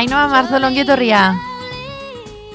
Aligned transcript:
Ainoa 0.00 0.28
Marzo 0.32 0.56
longietorria. 0.58 1.34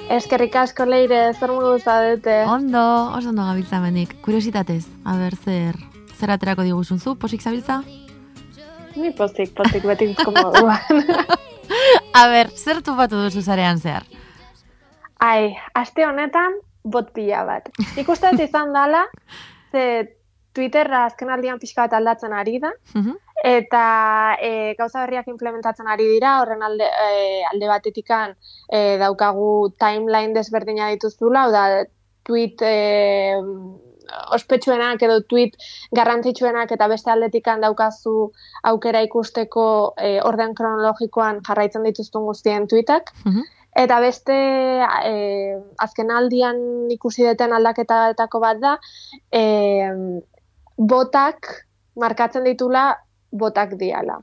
Eskerrik 0.10 0.56
asko 0.58 0.88
leire, 0.90 1.20
zer 1.38 1.52
modu 1.54 1.76
zaudete? 1.78 2.40
Ondo, 2.50 2.82
oso 3.14 3.30
ondo 3.30 3.44
gabiltza 3.46 3.78
menik. 3.84 4.16
Kuriositatez, 4.26 4.88
a 5.06 5.14
ber, 5.20 5.36
zer, 5.38 5.78
zer 6.18 6.32
aterako 6.34 6.66
diguzun 6.66 6.98
zu, 6.98 7.14
posik 7.22 7.46
zabiltza? 7.46 7.84
Ni 8.96 9.12
pozik, 9.14 9.54
pozik, 9.54 9.86
beti 9.86 10.08
komoduan. 10.24 11.06
a 12.20 12.24
ber, 12.34 12.50
zer 12.58 12.82
tupatu 12.82 13.22
duzu 13.28 13.46
zarean 13.46 13.78
zehar? 13.78 14.10
Ai, 15.22 15.54
aste 15.78 16.02
honetan, 16.08 16.58
bot 16.82 17.14
pila 17.14 17.44
bat. 17.46 17.70
Ikustat 18.02 18.42
izan 18.42 18.74
dala, 18.74 19.06
ze 19.70 19.86
Twitterra 20.56 21.06
azken 21.12 21.30
aldian 21.30 21.62
pixka 21.62 21.86
bat 21.86 21.94
aldatzen 22.02 22.34
ari 22.34 22.58
da, 22.66 22.74
Mhm. 22.98 23.22
Eta 23.46 24.38
e, 24.42 24.74
gauza 24.78 25.04
berriak 25.04 25.28
implementatzen 25.30 25.88
ari 25.92 26.08
dira, 26.10 26.40
horren 26.42 26.64
alde, 26.66 26.88
e, 26.88 27.44
alde 27.46 27.68
batetikan 27.70 28.34
e, 28.74 28.98
daukagu 28.98 29.72
timeline 29.78 30.34
desberdina 30.34 30.90
dituzula, 30.96 31.46
da, 31.54 31.66
tweet 32.26 32.64
e, 32.66 33.44
ospetsuenak 34.34 35.02
edo 35.06 35.20
tweet 35.30 35.58
garrantzitsuenak 35.98 36.72
eta 36.74 36.88
beste 36.90 37.12
aldetikan 37.14 37.62
daukazu 37.62 38.32
aukera 38.72 39.02
ikusteko 39.06 39.68
e, 39.98 40.18
orden 40.26 40.56
kronologikoan 40.58 41.42
jarraitzen 41.46 41.86
dituztun 41.86 42.26
guztien 42.26 42.68
tweetak. 42.72 43.14
Mhm. 43.26 43.46
Eta 43.76 44.00
beste 44.00 44.36
e, 45.06 45.16
azken 45.84 46.12
aldian 46.18 46.60
ikusi 46.96 47.26
deten 47.28 47.54
aldaketaetako 47.54 48.40
bat 48.40 48.62
da, 48.62 48.78
e, 49.30 49.42
botak 50.78 51.52
markatzen 52.00 52.46
ditula 52.48 52.94
botak 53.38 53.76
diala. 53.80 54.20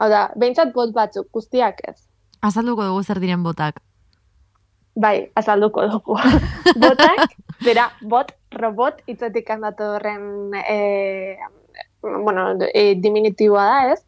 Hau 0.00 0.08
da, 0.08 0.24
behintzat 0.40 0.72
bot 0.74 0.92
batzuk, 0.96 1.28
guztiak 1.36 1.82
ez. 1.88 1.98
Azalduko 2.40 2.86
dugu 2.88 3.02
zer 3.04 3.20
diren 3.20 3.42
botak. 3.44 3.80
Bai, 5.00 5.30
azalduko 5.36 5.86
dugu. 5.92 6.16
botak, 6.84 7.36
bera, 7.64 7.90
bot, 8.02 8.32
robot, 8.56 9.02
hitzetik 9.06 9.50
handatu 9.52 9.94
horren 9.96 10.54
e, 10.56 11.36
bueno, 12.02 12.46
e, 12.72 12.94
diminutiboa 12.96 13.64
da, 13.64 13.92
ez? 13.92 14.00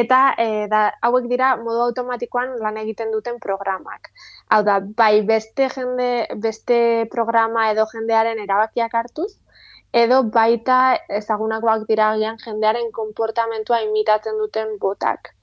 Eta 0.00 0.20
e, 0.38 0.66
da, 0.70 0.82
hauek 1.02 1.28
dira 1.30 1.54
modu 1.56 1.82
automatikoan 1.88 2.58
lan 2.62 2.76
egiten 2.84 3.12
duten 3.14 3.40
programak. 3.40 4.12
Hau 4.52 4.62
da, 4.64 4.78
bai 4.80 5.22
beste 5.26 5.68
jende, 5.72 6.26
beste 6.44 7.08
programa 7.12 7.70
edo 7.72 7.88
jendearen 7.92 8.40
erabakiak 8.44 8.94
hartuz, 8.94 9.32
edo 10.02 10.22
baita 10.34 10.98
ezagunakoak 11.20 11.86
dira 11.88 12.12
agian 12.14 12.38
jendearen 12.44 12.92
konportamentua 12.92 13.80
imitatzen 13.86 14.38
duten 14.38 14.76
botak. 14.80 15.34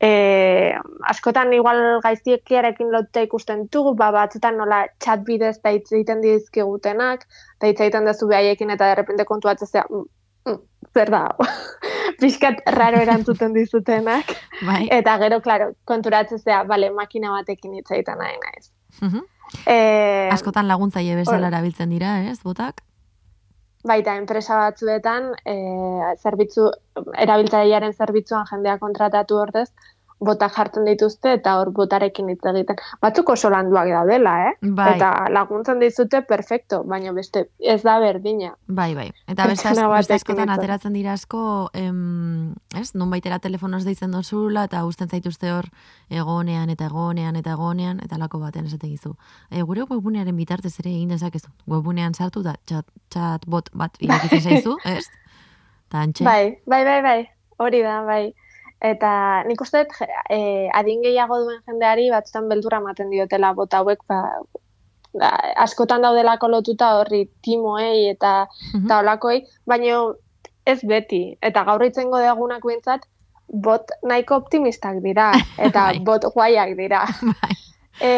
E, 0.00 0.74
askotan 1.10 1.52
igual 1.52 1.80
gaiztiekiarekin 2.04 2.92
lotuta 2.92 3.24
ikusten 3.26 3.64
dugu, 3.72 3.96
ba, 3.98 4.12
batzutan 4.14 4.56
nola 4.60 4.84
chat 5.02 5.24
bidez 5.26 5.56
da 5.62 5.72
hitz 5.74 5.90
egiten 5.90 6.22
dizkigutenak, 6.22 7.24
da 7.58 7.70
hitz 7.70 7.80
egiten 7.80 8.06
dezu 8.06 8.28
behaiekin 8.30 8.70
eta 8.70 8.92
derrepente 8.92 9.26
kontuatzea, 9.26 9.84
mm, 9.90 10.04
mm, 10.46 10.60
zer 10.94 11.10
da, 11.10 11.24
hau?" 11.26 11.48
pixkat 12.20 12.62
raro 12.74 13.00
erantzuten 13.02 13.54
dizutenak, 13.54 14.30
Bai. 14.66 14.84
eta 14.94 15.16
gero, 15.22 15.40
klaro, 15.42 15.72
konturatzea, 15.84 16.62
bale, 16.70 16.90
makina 16.94 17.34
batekin 17.34 17.74
hitz 17.78 17.90
egiten 17.90 18.22
nahi 18.22 18.38
naiz. 18.44 18.70
Mhm. 19.02 19.26
E, 19.66 20.28
Askotan 20.32 20.68
laguntzaile 20.68 21.16
bezala 21.16 21.48
erabiltzen 21.50 21.90
dira, 21.90 22.20
ez, 22.30 22.38
botak? 22.44 22.84
Baita 23.86 24.16
enpresa 24.18 24.56
batzuetan 24.58 25.30
e, 25.46 25.54
zerbitzu 26.18 26.70
erabiltzailearen 27.24 27.94
zerbitzuan 27.94 28.48
jendea 28.50 28.78
kontratatu 28.78 29.38
ordez 29.38 29.68
bota 30.18 30.48
jartzen 30.50 30.86
dituzte 30.88 31.32
eta 31.38 31.54
hor 31.60 31.70
botarekin 31.74 32.30
hitz 32.32 32.42
egiten. 32.50 32.80
Batzuk 33.02 33.30
oso 33.34 33.50
landuak 33.54 33.90
daudela, 33.92 34.34
eh? 34.48 34.54
Bai. 34.80 34.88
Eta 34.96 35.10
laguntzen 35.34 35.78
dizute 35.82 36.22
perfecto, 36.26 36.82
baina 36.90 37.12
beste 37.14 37.46
ez 37.58 37.80
da 37.84 37.98
berdina. 38.02 38.54
Bai, 38.66 38.90
bai. 38.98 39.08
Eta 39.30 39.46
beste, 39.50 39.70
askotan 40.18 40.50
ateratzen 40.50 40.96
dira 40.96 41.14
asko, 41.14 41.70
em, 41.72 42.17
ez, 42.74 42.94
non 42.94 43.10
baitera 43.10 43.38
telefonoz 43.38 43.84
deitzen 43.84 44.10
dozula, 44.10 44.64
eta 44.64 44.84
usten 44.84 45.08
zaituzte 45.08 45.50
hor 45.52 45.68
egonean, 46.10 46.70
eta 46.70 46.86
egonean, 46.86 47.36
eta 47.36 47.52
egonean, 47.52 48.00
eta 48.04 48.18
lako 48.18 48.38
batean 48.38 48.66
esate 48.66 48.88
gizu. 48.88 49.14
E, 49.50 49.62
gure 49.62 49.86
webgunearen 49.90 50.36
bitartez 50.36 50.74
ere 50.80 50.90
egin 50.90 51.08
dezakezu. 51.08 51.48
Webgunean 51.66 52.14
sartu 52.14 52.42
da, 52.42 52.54
chat, 52.66 52.86
chatbot 53.10 53.70
bat 53.74 53.96
irekitzen 54.00 54.40
zaizu, 54.42 54.76
ez? 54.84 55.06
Ta 55.88 56.02
antxe. 56.04 56.24
Bai, 56.24 56.58
bai, 56.66 56.84
bai, 56.84 57.00
bai. 57.02 57.18
Hori 57.58 57.82
da, 57.82 58.02
bai. 58.04 58.32
Eta 58.80 59.42
nik 59.48 59.60
uste 59.60 59.82
dut, 59.84 59.96
eh, 60.30 60.68
adin 60.74 61.02
gehiago 61.02 61.40
duen 61.42 61.62
jendeari 61.66 62.10
batzutan 62.10 62.48
beldurra 62.48 62.78
ematen 62.78 63.10
diotela 63.10 63.52
bota 63.52 63.78
hauek, 63.82 64.04
ba, 64.06 64.20
askotan 65.56 66.02
daudelako 66.04 66.48
lotuta 66.52 66.92
horri 67.00 67.24
timoei 67.42 68.08
eta 68.10 68.46
Mhm. 68.74 68.84
eta 68.84 68.98
olakoei, 69.00 69.44
baina 69.66 69.98
ez 70.68 70.80
beti. 70.84 71.22
Eta 71.42 71.64
gaur 71.68 71.82
itzengo 71.86 72.20
degunak 72.20 72.64
behintzat, 72.66 73.06
bot 73.48 73.90
nahiko 74.04 74.36
optimistak 74.42 74.98
dira, 75.04 75.30
eta 75.66 75.88
Bai. 75.92 76.00
bot 76.04 76.26
guaiak 76.34 76.74
dira. 76.76 77.04
Bai. 77.32 77.54
E, 78.04 78.12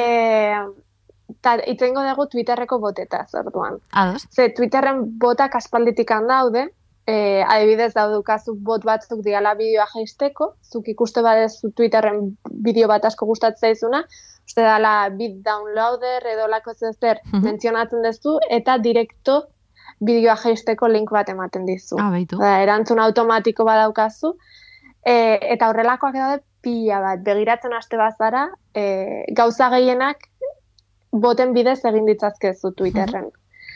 ta 1.40 1.54
itzengo 1.70 2.02
dugu 2.04 2.26
Twitterreko 2.32 2.80
botetaz, 2.82 3.28
orduan. 3.38 3.78
Ados? 3.92 4.26
Ze 4.34 4.48
Twitterren 4.56 5.04
botak 5.22 5.54
aspalditik 5.56 6.10
daude, 6.28 6.66
e, 7.06 7.42
adibidez 7.46 7.92
daudukazu 7.94 8.56
bot 8.58 8.84
batzuk 8.84 9.22
diala 9.24 9.54
bideoa 9.54 9.86
jaisteko, 9.94 10.54
zuk 10.62 10.88
ikuste 10.88 11.22
badezu 11.22 11.70
Twitterren 11.72 12.36
bideo 12.50 12.88
bat 12.88 13.04
asko 13.04 13.26
gustatzen 13.26 13.70
zaizuna, 13.70 14.02
uste 14.46 14.62
dala 14.66 15.08
bit 15.14 15.38
downloader 15.46 16.26
edo 16.26 16.48
lako 16.50 16.74
zer 16.74 17.20
Mhm. 17.32 17.44
mentzionatzen 17.44 18.02
duzu, 18.02 18.38
eta 18.50 18.78
direkto 18.78 19.44
bideoa 20.04 20.36
jaisteko 20.42 20.88
link 20.88 21.10
bat 21.12 21.28
ematen 21.28 21.66
dizu. 21.68 21.98
Ah, 22.00 22.10
baitu. 22.12 22.38
Da, 22.40 22.56
erantzun 22.64 23.00
automatiko 23.02 23.66
badaukazu, 23.68 24.34
e, 25.04 25.14
eta 25.54 25.68
horrelakoak 25.70 26.16
daude 26.16 26.40
pila 26.64 27.00
bat, 27.04 27.22
begiratzen 27.24 27.74
haste 27.76 28.00
bazara, 28.00 28.46
e, 28.76 28.84
gauza 29.36 29.70
gehienak 29.74 30.26
boten 31.10 31.54
bidez 31.56 31.80
egin 31.84 32.08
ditzazkezu 32.08 32.72
Twitterren. 32.78 33.30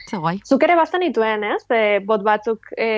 Ze 0.09 0.21
guai. 0.21 0.37
Zuk 0.45 0.63
ere 0.67 0.77
bastan 0.77 1.05
dituen, 1.05 1.45
ez? 1.45 1.63
E, 1.73 2.01
bot 2.07 2.25
batzuk 2.27 2.73
e, 2.77 2.89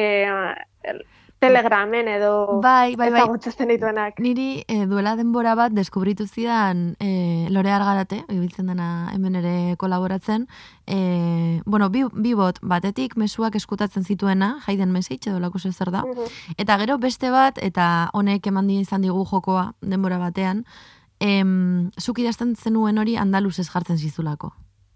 telegramen 1.39 2.09
edo 2.09 2.61
Bai, 2.63 2.97
bai, 2.97 3.11
bai. 3.11 3.23
dituenak. 3.69 4.19
Niri 4.21 4.65
eh, 4.69 4.87
duela 4.87 5.17
denbora 5.17 5.55
bat 5.55 5.73
deskubritu 5.73 6.27
zidan 6.27 6.97
eh, 6.99 7.47
Lore 7.51 7.71
Argarate, 7.73 8.25
ibiltzen 8.29 8.67
dena 8.67 9.11
hemen 9.13 9.37
ere 9.37 9.77
kolaboratzen, 9.77 10.49
eh, 10.87 11.61
bueno, 11.67 11.91
bi, 11.91 12.05
bi 12.13 12.35
bot, 12.35 12.59
batetik 12.63 13.17
mesuak 13.17 13.55
eskutatzen 13.55 14.05
zituena, 14.05 14.59
jaiden 14.67 14.93
message 14.93 15.31
edo 15.31 15.41
lako 15.41 15.59
zer 15.59 15.91
da, 15.91 16.03
Mhm. 16.03 16.27
eta 16.57 16.79
gero 16.79 16.99
beste 16.99 17.31
bat, 17.31 17.59
eta 17.59 18.11
honek 18.13 18.47
eman 18.47 18.71
izan 18.71 19.03
digu 19.03 19.25
jokoa 19.25 19.75
denbora 19.81 20.19
batean, 20.19 20.65
em, 21.21 21.91
zuk 22.01 22.19
idazten 22.19 22.57
zenuen 22.57 22.99
hori 22.99 23.17
andaluzez 23.17 23.69
jartzen 23.69 23.99
zizulako. 23.99 24.53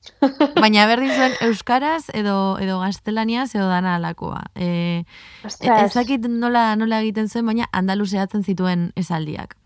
Baina 0.62 0.86
berdin 0.88 1.12
zuen 1.12 1.34
euskaraz 1.44 2.08
edo 2.16 2.56
edo 2.62 2.80
gaztelaniaz 2.80 3.54
edo 3.54 3.68
dana 3.68 3.96
alakoa. 3.98 4.42
E, 4.54 5.04
Ostras. 5.44 5.82
ez 5.84 5.94
dakit 5.94 6.26
nola, 6.28 6.74
nola 6.76 7.00
egiten 7.04 7.28
zuen, 7.28 7.46
baina 7.46 7.68
andaluzeatzen 7.72 8.44
zituen 8.44 8.90
esaldiak. 8.96 9.56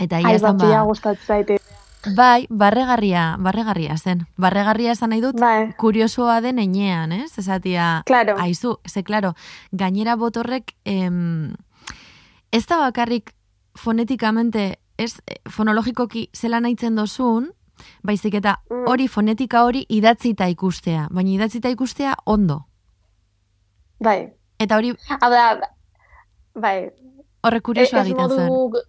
Eta 0.00 0.20
ia 0.20 0.34
esan 0.34 0.58
pila 0.58 0.80
ba, 0.80 0.88
gustatzen 0.88 1.26
zaite. 1.26 1.58
bai, 2.16 2.46
barregarria, 2.50 3.36
barregarria 3.38 3.96
zen. 3.96 4.24
Barregarria 4.36 4.92
esan 4.92 5.12
nahi 5.14 5.22
dut, 5.22 5.38
Bai, 5.40 5.72
kuriosoa 5.78 6.40
den 6.44 6.58
enean, 6.58 7.12
ez? 7.12 7.38
Esatia, 7.38 8.02
claro. 8.06 8.36
aizu, 8.40 8.78
ze, 8.88 9.04
claro, 9.04 9.34
gainera 9.72 10.16
botorrek, 10.16 10.74
em, 10.84 11.54
ez 12.50 12.66
da 12.66 12.78
bakarrik 12.78 13.34
fonetikamente, 13.74 14.78
ez, 14.96 15.20
eh, 15.26 15.40
fonologikoki 15.50 16.28
zela 16.32 16.60
nahitzen 16.60 16.94
dozun, 16.94 17.52
baizik 18.02 18.34
eta 18.34 18.60
Mm. 18.70 18.86
hori 18.88 19.08
fonetika 19.08 19.64
hori 19.64 19.86
idatzita 19.88 20.48
ikustea, 20.48 21.08
baina 21.10 21.30
idatzita 21.30 21.68
ikustea 21.70 22.14
ondo. 22.24 22.66
Bai. 24.00 24.32
Eta 24.58 24.76
hori 24.76 24.92
Hau 25.20 25.30
da, 25.30 25.44
bai, 26.54 26.90
horre 27.42 27.60
kuriosoa 27.60 28.00
ez 28.02 28.06
egiten 28.06 28.48
modu, 28.48 28.82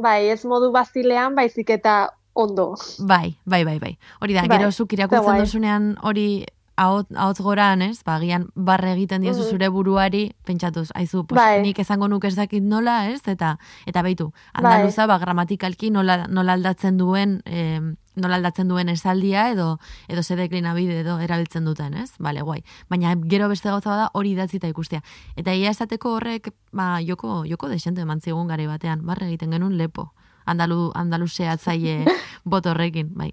bai, 0.00 0.28
ez 0.30 0.44
modu 0.44 0.70
bazilean, 0.72 1.34
baizik 1.34 1.70
eta 1.70 2.08
ondo. 2.34 2.74
Bai, 2.98 3.36
bai, 3.44 3.64
bai, 3.64 3.78
bai. 3.78 3.98
Hori 4.20 4.34
da, 4.34 4.46
Bai, 4.46 4.58
gero 4.58 4.70
zuk 4.72 4.90
ze 4.90 4.96
irakurtzen 4.96 5.24
guai. 5.24 5.38
dozunean 5.40 5.96
hori 6.02 6.46
ahot, 6.76 7.06
ahotz 7.14 7.40
goran, 7.44 7.82
ez? 7.82 8.02
Ba, 8.04 8.14
agian 8.16 8.48
barre 8.54 8.92
egiten 8.92 9.20
diozu 9.20 9.40
Mhm. 9.42 9.50
zure 9.50 9.68
buruari, 9.68 10.34
pentsatuz, 10.44 10.88
aizu, 10.94 11.26
pues, 11.26 11.36
Bai. 11.40 11.60
nik 11.62 11.78
esango 11.78 12.08
nuke 12.08 12.28
ez 12.28 12.36
dakit 12.36 12.62
nola, 12.62 13.10
ez? 13.10 13.20
Eta 13.28 13.58
eta 13.86 14.02
beitu, 14.02 14.32
andaluza, 14.54 15.06
ba, 15.06 15.18
gramatikalki 15.18 15.90
nola, 15.90 16.26
nola 16.28 16.52
aldatzen 16.54 16.96
duen, 16.96 17.42
eh, 17.44 17.80
nola 18.20 18.36
aldatzen 18.38 18.68
duen 18.68 18.88
esaldia 18.88 19.48
edo 19.50 19.78
edo 20.08 20.22
ze 20.22 20.36
deklinabide 20.36 21.00
edo 21.00 21.18
erabiltzen 21.20 21.64
duten, 21.64 21.94
ez? 21.94 22.12
Bale, 22.18 22.42
guai. 22.42 22.62
Baina 22.88 23.14
gero 23.26 23.48
beste 23.48 23.68
gauza 23.68 23.90
bada 23.90 24.10
hori 24.14 24.32
idatzita 24.32 24.68
ikustea. 24.68 25.02
Eta 25.36 25.54
ia 25.54 25.70
esateko 25.70 26.14
horrek, 26.18 26.52
ba, 26.72 27.00
joko, 27.06 27.44
joko 27.48 27.68
desente 27.68 28.02
eman 28.02 28.20
zigun 28.20 28.48
gari 28.48 28.66
batean, 28.66 29.04
barre 29.06 29.26
egiten 29.26 29.50
genuen 29.50 29.76
lepo. 29.78 30.12
Andalu, 30.46 30.90
Andaluzea 30.94 31.52
atzaie 31.52 32.04
bot 32.44 32.66
horrekin, 32.66 33.12
bai. 33.14 33.32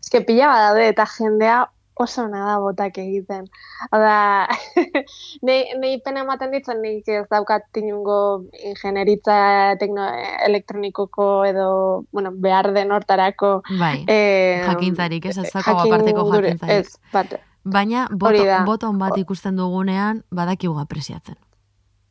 Ez 0.00 0.10
que 0.10 0.20
pila 0.20 0.46
badaude 0.52 0.88
eta 0.88 1.06
jendea 1.06 1.64
oso 1.96 2.24
ona 2.24 2.44
da 2.44 2.58
botak 2.60 2.98
egiten. 3.00 3.46
Hau 3.90 4.00
da, 4.00 4.48
nei, 5.46 5.72
nei 5.80 5.96
pena 6.04 6.22
ematen 6.26 6.52
ditzen 6.52 6.82
nik 6.84 7.08
ez 7.08 7.24
daukat 7.32 7.80
inungo 7.80 8.18
ingenieritza 8.60 9.38
tekno, 9.80 10.06
elektronikoko 10.46 11.30
edo, 11.48 11.68
bueno, 12.12 12.32
behar 12.32 12.72
den 12.76 12.92
hortarako. 12.92 13.62
Bai, 13.80 14.04
eh, 14.06 14.62
jakintzarik, 14.66 15.26
ez 15.32 15.38
ez 15.38 15.48
zako 15.50 15.78
jakin 15.78 15.94
aparteko 15.94 16.28
jakintzarik. 16.34 16.86
Ez, 16.86 17.12
bat, 17.12 17.36
Baina 17.66 18.06
boto, 18.12 18.44
boton 18.64 18.98
bat 18.98 19.16
ikusten 19.18 19.56
dugunean 19.58 20.22
badakigu 20.30 20.78
apresiatzen. 20.78 21.34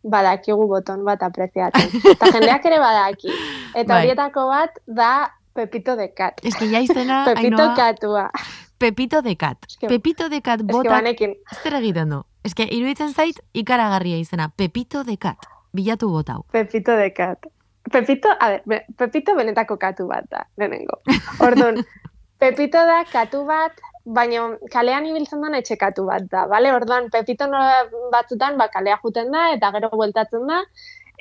badakigu 0.05 0.67
boton 0.69 1.05
bat 1.05 1.23
apreziatzen. 1.25 1.89
Eta 2.13 2.29
jendeak 2.33 2.65
ere 2.69 2.77
badaki. 2.81 3.31
Eta 3.73 3.93
Bai. 3.93 4.01
horietako 4.03 4.49
bat 4.51 4.77
da 4.85 5.13
Pepito 5.55 5.95
de 5.95 6.09
Cat. 6.13 6.41
Ez 6.43 6.53
que 6.59 6.67
ja 6.69 6.81
izena, 6.83 7.23
Pepito 7.25 7.63
Ainhoa, 7.63 7.75
katua. 7.75 8.29
Pepito 8.77 9.21
de 9.21 9.35
Cat. 9.37 9.57
que- 9.79 9.87
Pepito 9.87 10.29
de 10.29 10.41
botak 10.63 10.91
banekin. 10.91 11.35
zer 11.63 11.73
egiten 11.75 12.09
du? 12.09 12.23
Que 12.55 12.67
iruditzen 12.71 13.13
zait 13.13 13.39
ikaragarria 13.53 14.17
izena. 14.17 14.49
Pepito 14.55 15.03
de 15.03 15.17
Cat. 15.17 15.37
Bilatu 15.73 16.09
bot 16.09 16.29
hau. 16.29 16.43
Pepito 16.51 16.95
de 16.95 17.11
Cat. 17.13 17.39
Pepito, 17.91 18.29
a 18.39 18.49
ver, 18.65 18.85
Pepito 18.97 19.35
benetako 19.35 19.77
katu 19.77 20.07
bat 20.07 20.25
da, 20.29 20.47
lehenengo. 20.57 21.01
Orduan, 21.39 21.85
Pepito 22.39 22.77
da 22.77 23.03
katu 23.11 23.45
bat, 23.45 23.73
baina 24.05 24.57
kalean 24.71 25.05
ibiltzen 25.05 25.41
den 25.41 25.53
etxe 25.55 25.77
katu 25.77 26.05
bat 26.05 26.23
da, 26.31 26.47
bale? 26.47 26.73
Orduan, 26.73 27.09
Pepito 27.11 27.45
nola 27.47 27.83
batzutan, 28.11 28.57
ba, 28.57 28.69
kalea 28.69 28.97
juten 29.03 29.31
da, 29.31 29.51
eta 29.53 29.71
gero 29.71 29.89
bueltatzen 29.91 30.47
da, 30.47 30.63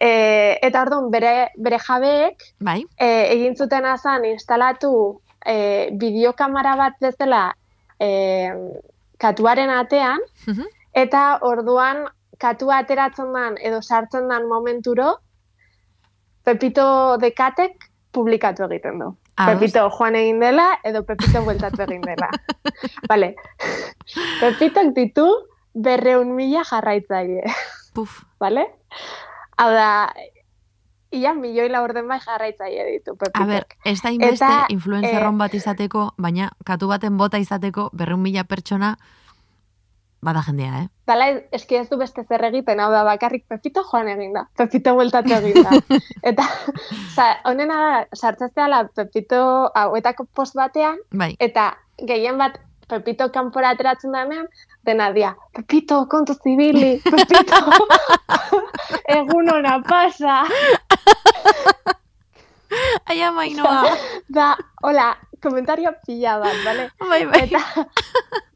e, 0.01 0.59
eta 0.62 0.83
orduan, 0.83 1.11
bere, 1.11 1.51
bere 1.59 1.79
jabeek, 1.79 2.43
Bai? 2.61 2.85
e, 2.97 3.11
egin 3.35 3.56
zuten 3.56 3.85
azan 3.85 4.25
instalatu 4.25 5.21
e, 5.46 5.91
bideokamara 5.93 6.76
bat 6.76 6.94
bezala 7.00 7.55
e, 8.00 8.50
katuaren 9.19 9.70
atean, 9.70 10.20
Mhm. 10.46 10.64
eta 10.94 11.38
orduan 11.43 12.06
katua 12.38 12.79
ateratzen 12.82 13.32
dan 13.32 13.56
edo 13.61 13.81
sartzen 13.82 14.29
dan 14.29 14.49
momenturo, 14.49 15.19
Pepito 16.44 17.17
dekatek 17.17 17.73
publikatu 18.12 18.64
egiten 18.69 18.99
du. 19.00 19.06
Ados. 19.37 19.61
Pepito 19.61 19.88
joan 19.99 20.14
egin 20.14 20.41
dela 20.41 20.67
edo 20.85 21.02
Pepito 21.08 21.41
bueltatu 21.43 21.82
egin 21.87 22.02
dela. 22.02 22.29
vale. 23.11 23.35
Pepitok 24.41 24.93
ditu 24.94 25.25
berreun 25.75 26.35
mila 26.37 26.62
jarraitzaile. 26.69 27.43
Puf. 27.94 28.20
vale? 28.38 28.67
Hau 29.56 29.70
da, 29.70 30.12
ia 31.15 31.35
milioi 31.35 31.69
laurden 31.71 32.09
bai 32.09 32.21
jarraitzaile 32.21 32.87
ditu 32.91 33.17
Pepitok. 33.17 33.43
A 33.43 33.47
ber, 33.47 33.67
ez 33.85 34.01
da 34.03 34.13
inbeste 34.15 34.45
Eta, 34.45 34.67
influenzerron 34.75 35.35
eh, 35.35 35.43
bat 35.45 35.55
izateko, 35.55 36.09
baina 36.19 36.51
katu 36.67 36.89
baten 36.91 37.19
bota 37.21 37.39
izateko 37.43 37.91
berreun 37.93 38.23
mila 38.23 38.45
pertsona 38.45 38.97
bada 40.25 40.43
jendea, 40.47 40.83
eh? 40.83 40.89
Dala, 41.07 41.27
eski 41.53 41.77
ez 41.77 41.87
du 41.91 41.99
beste 42.01 42.25
zer 42.25 42.45
egiten, 42.49 42.81
hau 42.81 42.91
da, 42.93 43.05
bakarrik 43.07 43.45
Pepito 43.51 43.85
joan 43.91 44.09
egin 44.09 44.33
da, 44.37 44.47
Pepito 44.57 44.95
bueltatu 44.97 45.35
egin 45.37 45.61
da. 45.67 45.81
Eta, 46.31 46.47
sa, 47.15 47.29
honena 47.51 47.81
da, 47.83 47.97
sartzezteala 48.17 48.87
Pepito 48.97 49.41
hauetako 49.77 50.27
post 50.35 50.57
batean, 50.57 51.03
Bai. 51.13 51.35
eta 51.39 51.75
gehien 52.09 52.41
bat 52.41 52.57
Pepito 52.89 53.31
kanpora 53.33 53.71
ateratzen 53.73 54.13
denean, 54.13 54.49
dena 54.85 55.11
dia, 55.13 55.35
Pepito, 55.57 56.03
kontu 56.09 56.37
zibili, 56.41 56.97
Pepito, 57.05 57.61
egun 59.19 59.53
ona 59.53 59.79
pasa, 59.85 60.43
Ai, 63.06 63.23
amainoa. 63.23 63.83
da, 64.29 64.56
hola, 64.83 65.17
komentario 65.43 65.93
pila 66.06 66.39
bat, 66.39 66.55
bale? 66.65 66.89
bai, 67.09 67.25
bai. 67.31 67.43
Eta, 67.45 67.61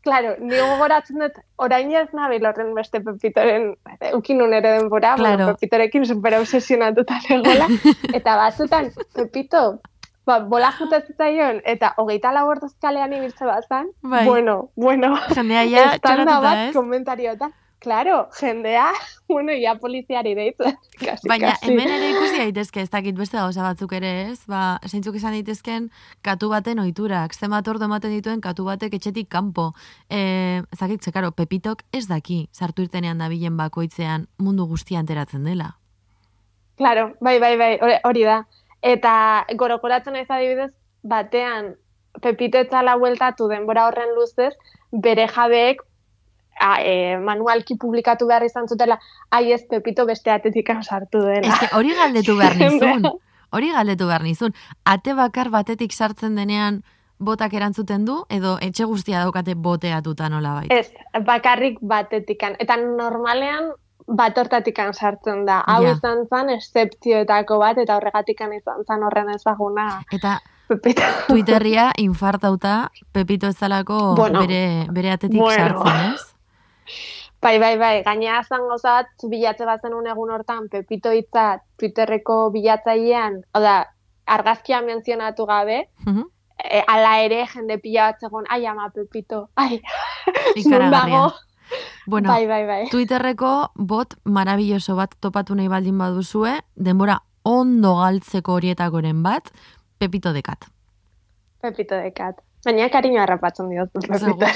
claro, 0.03 0.35
ni 0.41 0.57
gogoratzen 0.57 1.21
dut, 1.23 1.37
orain 1.57 1.93
ez 1.95 2.09
nabil 2.17 2.47
horren 2.49 2.73
beste 2.75 3.01
Pepitoren, 3.05 3.75
ukin 4.17 4.41
ere 4.49 4.73
denbora, 4.79 5.15
Claro. 5.17 5.37
bueno, 5.37 5.53
Pepitorekin 5.55 6.07
super 6.07 6.35
obsesionatuta 6.41 7.21
negola, 7.29 7.69
eta 8.13 8.37
batzutan, 8.41 8.91
Pepito, 9.15 9.81
ba, 10.27 10.41
bola 10.41 10.73
jute 10.73 11.03
zitzaion, 11.07 11.61
eta 11.65 11.93
hogeita 11.97 12.33
lau 12.33 12.49
orduz 12.49 12.73
kalean 12.81 13.13
ibiltze 13.13 13.45
bazan, 13.45 13.91
Bai. 14.03 14.25
bueno, 14.27 14.71
bueno, 14.77 15.15
Jendea 15.35 15.65
ja 15.69 15.93
estanda 15.95 16.41
bat 16.41 16.69
ez? 16.69 16.75
Claro, 17.81 18.29
jendea, 18.41 18.89
bueno, 19.29 19.53
ja 19.55 19.77
poliziari 19.79 20.35
deitzen, 20.35 20.75
kasi, 20.99 21.29
Baina 21.31 21.53
kasi. 21.53 21.71
hemen 21.71 21.89
ere 21.95 22.11
ikusi 22.11 22.39
daitezke, 22.43 22.81
ez 22.83 22.91
dakit 22.91 23.15
beste 23.17 23.37
gauza 23.39 23.63
batzuk 23.63 23.93
ere, 23.95 24.11
ez? 24.33 24.41
Ba, 24.51 24.81
zeintzuk 24.87 25.15
izan 25.15 25.37
daitezken 25.37 25.87
katu 26.27 26.49
baten 26.51 26.81
ohiturak, 26.83 27.35
zenbat 27.39 27.69
ordu 27.71 27.87
ematen 27.87 28.11
dituen 28.17 28.41
katu 28.43 28.65
batek 28.67 28.99
etxetik 28.99 29.29
kanpo. 29.31 29.73
Eh, 30.11 30.59
ez 30.59 30.79
dakit, 30.81 31.03
ze, 31.07 31.13
karo, 31.15 31.31
Pepitok 31.31 31.85
ez 31.93 32.09
daki 32.11 32.49
sartu 32.53 32.83
irtenean 32.83 33.19
dabilen 33.23 33.57
bakoitzean 33.57 34.27
mundu 34.39 34.67
guztia 34.67 34.99
enteratzen 34.99 35.45
dela. 35.47 35.77
Claro, 36.79 37.13
bai, 37.21 37.39
bai, 37.39 37.57
bai, 37.59 37.73
hori- 38.03 38.25
da. 38.25 38.41
Eta 38.83 39.45
gorokoratzen 39.59 40.13
naiz 40.15 40.29
adibidez, 40.31 40.73
batean 41.03 41.77
Pepito 42.23 42.59
etzala 42.59 42.97
bueltatu 42.99 43.47
denbora 43.51 43.87
horren 43.87 44.15
luzez, 44.17 44.53
bere 44.91 45.29
jabeek 45.29 45.83
a, 46.61 46.81
e, 46.83 47.17
manualki 47.19 47.77
publikatu 47.77 48.27
behar 48.27 48.45
izan 48.45 48.69
zutela, 48.69 48.99
ai 49.31 49.53
ez 49.53 49.63
Pepito 49.71 50.07
beste 50.07 50.31
atetik 50.31 50.69
sartu 50.83 51.19
dela. 51.19 51.49
Ez 51.63 51.73
hori 51.73 51.95
galdetu 51.95 52.37
behar 52.37 52.57
nizun. 52.63 53.03
Hori 53.51 53.71
galdetu 53.73 54.07
behar 54.07 54.23
nizun. 54.23 54.53
Ate 54.85 55.15
bakar 55.15 55.49
batetik 55.51 55.93
sartzen 55.93 56.35
denean 56.37 56.83
botak 57.19 57.53
erantzuten 57.55 58.05
du, 58.05 58.25
edo 58.31 58.59
etxe 58.61 58.85
guztia 58.85 59.21
daukate 59.25 59.55
boteatuta 59.55 60.29
nola 60.29 60.53
bai. 60.61 60.67
Ez, 60.71 60.93
bakarrik 61.27 61.79
batetikan. 61.81 62.55
Eta 62.61 62.77
normalean 62.77 63.73
bat 64.07 64.39
hortatikan 64.39 64.95
sartzen 64.95 65.45
da. 65.45 65.59
Hau 65.67 65.83
Ja. 65.83 65.93
izan 65.97 66.27
zen 66.31 66.49
excepzioetako 66.51 67.59
bat, 67.59 67.79
eta 67.79 67.97
horregatikan 67.97 68.53
izan 68.53 68.85
zen 68.87 69.03
horren 69.03 69.29
ezaguna 69.35 70.03
Eta 70.13 70.39
Pepito. 70.69 71.03
Twitterria 71.27 71.91
infartauta 71.97 72.91
Pepito 73.13 73.49
ez 73.49 73.57
dalako 73.59 74.15
Bueno. 74.17 74.41
bere, 74.41 74.87
bere 74.93 75.11
atetik 75.11 75.41
Bueno. 75.41 75.83
sartzen, 75.85 76.13
ez? 76.15 76.35
Bai, 77.41 77.59
bai, 77.59 77.77
bai, 77.79 78.03
gainera 78.03 78.43
zan 78.43 78.61
bat, 78.83 79.07
zu 79.21 79.29
bilatze 79.29 79.65
bazen 79.65 79.95
un 79.95 80.07
egun 80.07 80.31
hortan, 80.31 80.69
Pepito 80.69 81.13
hitza 81.13 81.61
Twitterreko 81.79 82.51
bilatzailean, 82.51 83.43
hau 83.55 83.63
da, 83.63 83.77
argazkia 84.27 84.83
menzionatu 84.83 85.47
gabe, 85.47 85.89
Mhm. 86.07 86.25
e, 86.59 86.83
ala 86.87 87.21
ere 87.23 87.47
jende 87.47 87.79
pila 87.79 88.11
bat 88.11 88.21
zegoen, 88.21 88.45
ai 88.51 88.67
ama 88.67 88.91
Pepito, 88.91 89.49
ai, 89.57 89.81
dago, 90.91 91.33
Bueno, 92.07 92.31
bai, 92.31 92.47
bai, 92.47 92.65
bai. 92.67 92.89
Twitterreko 92.91 93.73
bot 93.77 94.15
marabilloso 94.25 94.97
bat 94.97 95.15
topatu 95.21 95.55
nahi 95.55 95.69
baldin 95.69 95.99
baduzue, 95.99 96.55
denbora 96.75 97.19
ondo 97.45 97.97
galtzeko 97.97 98.55
horietakoren 98.55 99.23
bat, 99.23 99.51
Pepito 99.99 100.33
dekat. 100.33 100.65
Pepito 101.61 101.95
dekat. 101.95 102.41
Baina 102.65 102.89
kariño 102.91 103.23
harrapatzen. 103.23 103.71
Seguro. 104.19 104.47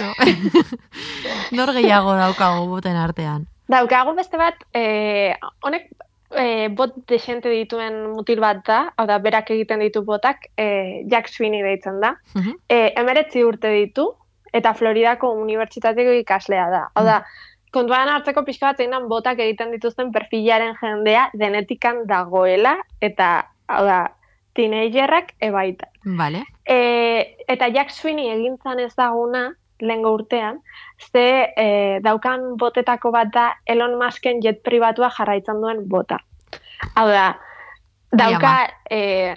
Nor 1.56 1.72
gehiago 1.72 2.14
daukago 2.18 2.66
boten 2.66 2.96
artean. 2.96 3.46
Daukagu 3.70 4.14
beste 4.16 4.36
bat, 4.36 4.58
eh, 4.74 5.34
honek 5.62 5.90
eh, 6.36 6.68
bot 6.68 6.96
desente 7.08 7.50
dituen 7.52 8.10
mutil 8.12 8.40
bat 8.40 8.62
da, 8.66 8.80
hau 8.96 9.06
da, 9.06 9.18
berak 9.22 9.50
egiten 9.54 9.80
ditu 9.84 10.02
botak, 10.04 10.48
eh, 10.56 11.04
Jack 11.10 11.28
Sweeney 11.28 11.62
deitzen 11.62 12.00
da. 12.00 12.16
Mhm. 12.34 12.58
E, 12.68 12.92
emeretzi 12.96 13.44
urte 13.44 13.70
ditu, 13.72 14.08
eta 14.52 14.74
Floridako 14.74 15.32
unibertsitateko 15.42 16.18
ikaslea 16.22 16.68
da. 16.70 16.82
Hau 16.94 17.04
da, 17.04 17.22
kontuan 17.72 18.08
hartzeko 18.12 18.44
pixka 18.44 18.72
bat 18.72 18.82
zein 18.82 19.08
botak 19.08 19.38
egiten 19.38 19.70
dituzten 19.72 20.12
perfilaren 20.12 20.74
jendea 20.80 21.30
denetikan 21.34 22.04
dagoela, 22.06 22.76
eta, 23.00 23.48
hau 23.68 23.84
da, 23.86 24.00
teenagerrak 24.54 25.32
ebaita. 25.40 25.88
Vale. 26.04 26.44
E, 26.68 27.36
eta 27.48 27.68
Jack 27.74 27.90
Sweeney 27.90 28.30
egintzan 28.30 28.80
ezaguna, 28.80 29.54
lehengo 29.82 30.12
urtean, 30.14 30.60
ze 31.12 31.52
e, 31.56 31.98
daukan 32.04 32.56
botetako 32.56 33.10
bat 33.10 33.32
da 33.34 33.48
Elon 33.66 33.96
Musken 33.98 34.40
jet 34.42 34.62
pribatua 34.62 35.10
jarraitzen 35.10 35.60
duen 35.60 35.88
bota. 35.88 36.20
Hau 36.94 37.08
da, 37.08 37.32
dauka 38.12 38.52
e, 38.90 39.34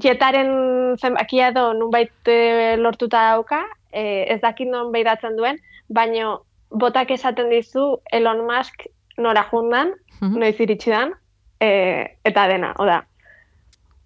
jetaren 0.00 0.96
zenbakia 1.00 1.48
edo 1.54 1.72
nunbait 1.72 2.28
e, 2.28 2.76
lortuta 2.76 3.30
dauka, 3.32 3.62
e, 3.92 4.26
ez 4.28 4.40
dakit 4.42 4.68
non 4.68 4.92
behiratzen 4.92 5.36
duen, 5.36 5.58
baino 5.88 6.42
botak 6.70 7.10
esaten 7.10 7.50
dizu 7.50 7.96
Elon 8.12 8.44
Musk 8.46 8.86
nora 9.18 9.44
jundan, 9.50 9.94
Mhm. 10.20 10.36
noiz 10.38 10.60
iritsi 10.60 10.90
dan, 10.90 11.14
e, 11.60 11.68
eta 12.24 12.46
dena, 12.48 12.74
oda, 12.78 13.04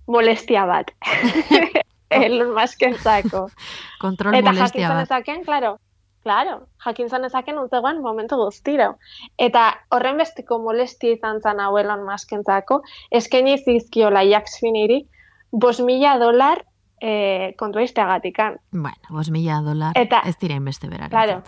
molestia 0.06 0.66
bat. 0.66 0.92
Elon 2.26 2.54
Muskentzako. 2.54 3.48
Kontrol 4.00 4.34
Eta 4.38 4.52
molestia 4.52 4.66
jakitzen 4.66 4.96
bat. 4.96 5.10
ezaken, 5.10 5.44
claro, 5.44 5.76
Claro, 6.24 6.68
jakin 6.80 7.10
zanezaken 7.12 7.58
utzegoen 7.60 7.98
momentu 8.00 8.38
guztiro. 8.40 8.94
Eta 9.36 9.64
horren 9.92 10.16
besteko 10.16 10.56
molestia 10.58 11.18
izan 11.18 11.42
zan 11.44 11.58
hau 11.60 11.74
Elon 11.76 12.06
Muskentzako, 12.06 12.78
eskaini 13.12 13.58
zizkiola 13.60 14.22
Jax 14.24 14.56
Finiri, 14.62 15.02
bos 15.52 15.82
mila 15.84 16.14
dolar 16.18 16.62
eh, 17.02 17.52
kontua 17.60 17.84
izteagatikan. 17.84 18.56
Bueno, 18.72 19.10
bos 19.10 19.28
mila 19.30 19.60
dolar 19.66 19.92
Eta- 20.00 20.22
ez 20.24 20.38
dira 20.40 20.56
inbeste 20.56 20.88
berak. 20.88 21.10
Claro. 21.12 21.42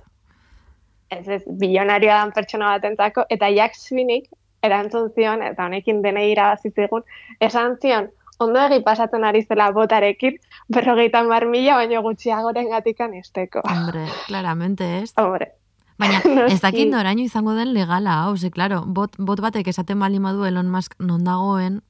Ez 1.09 1.27
ez, 1.29 1.43
bilionarioa 1.47 2.19
dan 2.21 2.33
pertsona 2.37 2.75
batentzako, 2.77 3.25
eta 3.31 3.49
Jax 3.49 3.89
Finik 3.89 4.29
erantzun 4.67 5.09
zion, 5.15 5.41
eta 5.43 5.65
honekin 5.71 6.03
denei 6.03 6.33
irabazizigun, 6.35 7.05
esan 7.41 7.79
zion, 7.81 8.11
ondo 8.39 8.61
egi 8.69 8.83
pasatzen 8.85 9.25
ari 9.25 9.41
zela 9.49 9.71
botarekin, 9.73 10.37
berrogeita 10.69 11.23
mar 11.25 11.47
mila, 11.47 11.77
baino 11.77 12.03
gutxiagoren 12.03 12.71
gatikan 12.71 13.15
izteko. 13.15 13.63
Hombre, 13.71 14.07
claramente 14.27 14.99
ez. 15.03 15.13
Hombre, 15.17 15.53
Baina, 15.99 16.21
ez 16.53 16.61
dakit 16.61 16.91
noraino 16.93 17.25
izango 17.25 17.55
den 17.57 17.73
legala, 17.73 18.23
hau, 18.25 18.37
ze, 18.37 18.51
claro, 18.51 18.83
bot, 18.87 19.17
bot 19.19 19.41
batek 19.41 19.69
esaten 19.73 20.01
bali 20.01 20.21
madu 20.21 20.45
Elon 20.45 20.69
Musk 20.71 20.97
non 21.01 21.25
dagoen, 21.25 21.81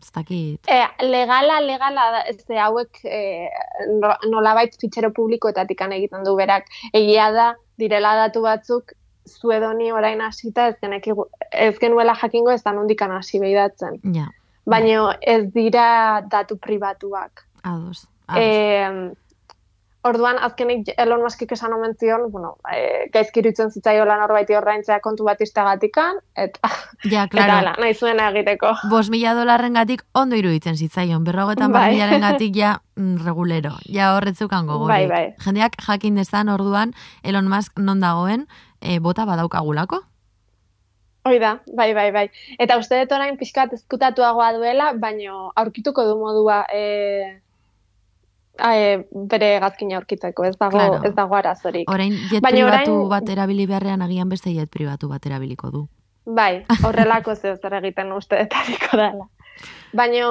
ez 0.00 0.10
dakit. 0.12 0.68
E, 0.68 1.06
legala, 1.06 1.60
legala, 1.64 2.22
ez 2.28 2.44
de 2.44 2.58
hauek 2.60 3.02
e, 3.04 3.48
no- 4.00 4.16
nolabait 4.28 4.76
fitxero 4.80 5.12
publikoetatik 5.16 5.80
egiten 5.80 6.24
du 6.24 6.36
berak. 6.36 6.68
Egia 6.92 7.30
da, 7.32 7.54
direla 7.78 8.14
datu 8.26 8.42
batzuk, 8.42 8.92
zuedoni 9.28 9.92
orain 9.92 10.20
hasita 10.20 10.68
ez, 10.68 10.76
genekigu, 10.80 11.28
ez 11.52 11.78
genuela 11.78 12.14
jakingo 12.14 12.50
ez 12.50 12.62
da 12.62 12.72
nondikan 12.72 13.10
hasi 13.12 13.38
behidatzen. 13.40 14.00
Ja, 14.14 14.28
Baina 14.68 15.16
ez 15.20 15.52
dira 15.54 16.22
datu 16.30 16.58
pribatuak. 16.58 17.46
ados. 17.62 18.06
ados. 18.26 18.42
E, 18.42 19.12
orduan, 20.02 20.38
azkenik 20.40 20.88
Elon 20.96 21.22
Muskik 21.22 21.52
esan 21.52 21.74
omen 21.76 21.94
zion, 22.00 22.30
bueno, 22.32 22.54
e, 22.72 23.08
gaizkirutzen 23.12 23.70
zitzaiola 23.70 24.16
norbaiti 24.22 24.56
ordaintzea 24.56 25.00
kontu 25.04 25.26
bat 25.28 25.40
iztegatikan, 25.40 26.20
eta, 26.34 26.70
ja, 27.12 27.26
eta 27.26 27.28
claro. 27.34 27.58
ala, 27.58 27.74
nahi 27.80 27.94
zuena 27.94 28.30
egiteko. 28.30 28.72
Bos 28.90 29.10
mila 29.12 29.34
dolarren 29.36 29.76
gatik 29.76 30.04
ondo 30.14 30.36
iruditzen 30.36 30.76
zitzaion, 30.76 31.24
berrogetan 31.24 31.72
Bai. 31.72 31.90
milaren 31.94 32.24
gatik 32.24 32.56
ja 32.56 32.78
mm, 32.96 33.20
regulero, 33.26 33.76
ja 33.88 34.14
horretzukan 34.16 34.66
gogorik. 34.66 34.88
Bai, 34.88 35.06
bai. 35.08 35.24
Jendeak 35.44 35.76
jakin 35.86 36.20
dezan 36.20 36.48
orduan 36.48 36.94
Elon 37.22 37.48
Musk 37.48 37.78
non 37.78 38.00
dagoen, 38.00 38.48
e, 38.80 38.98
bota 39.00 39.28
badaukagulako? 39.28 40.04
Hoi 41.24 41.38
da, 41.38 41.60
bai, 41.76 41.92
bai, 41.94 42.10
bai. 42.12 42.30
Eta 42.58 42.78
uste 42.80 42.98
dut 43.02 43.12
orain 43.12 43.36
pixkat 43.36 43.72
ezkutatuagoa 43.76 44.52
duela, 44.56 44.92
baino 44.96 45.50
aurkituko 45.56 46.04
du 46.08 46.14
modua 46.16 46.62
e, 46.72 47.40
a, 48.58 48.70
e, 48.76 49.06
bere 49.12 49.50
gazkina 49.60 49.98
aurkitzeko, 50.00 50.44
ez 50.48 50.56
dago, 50.58 50.78
Claro. 50.78 51.00
ez 51.04 51.14
dago 51.14 51.36
arazorik. 51.36 51.90
Orain 51.90 52.12
jet 52.30 52.42
Baina 52.42 52.64
pribatu 52.64 52.92
orain- 52.94 53.08
bat 53.12 53.28
erabili 53.28 53.66
beharrean 53.66 54.02
agian 54.02 54.28
beste 54.28 54.52
jet 54.54 54.70
pribatu 54.70 55.08
bat 55.08 55.26
erabiliko 55.26 55.70
du. 55.70 55.88
Bai, 56.26 56.64
horrelako 56.84 57.34
zeo 57.34 57.56
zer 57.56 57.74
egiten 57.80 58.12
uste 58.12 58.36
detariko 58.36 58.96
dela. 58.96 59.28
Baina 59.92 60.28